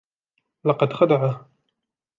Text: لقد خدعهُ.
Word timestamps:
لقد 0.63 0.93
خدعهُ. 0.93 1.45